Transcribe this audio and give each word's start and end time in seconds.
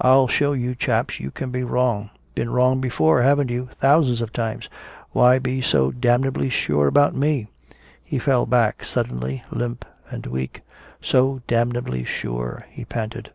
I'll 0.00 0.26
show 0.26 0.52
you 0.52 0.74
chaps 0.74 1.20
you 1.20 1.30
can 1.30 1.52
be 1.52 1.62
wrong! 1.62 2.10
Been 2.34 2.50
wrong 2.50 2.80
before, 2.80 3.22
haven't 3.22 3.50
you, 3.50 3.68
thousands 3.78 4.20
of 4.20 4.32
times! 4.32 4.68
Why 5.12 5.38
be 5.38 5.60
so 5.62 5.92
damnably 5.92 6.50
sure 6.50 6.88
about 6.88 7.14
me?" 7.14 7.46
He 8.02 8.18
fell 8.18 8.46
back 8.46 8.82
suddenly, 8.82 9.44
limp 9.52 9.84
and 10.10 10.26
weak. 10.26 10.62
"So 11.00 11.42
damnably 11.46 12.02
sure," 12.02 12.66
he 12.68 12.84
panted. 12.84 13.30